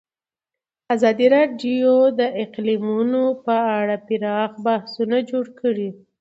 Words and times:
ازادي 0.95 1.27
راډیو 1.35 1.93
د 2.19 2.21
اقلیتونه 2.43 3.21
په 3.45 3.55
اړه 3.79 3.95
پراخ 4.07 4.51
بحثونه 4.65 5.17
جوړ 5.29 5.45
کړي. 5.59 5.89